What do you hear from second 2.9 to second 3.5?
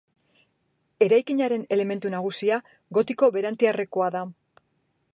gotiko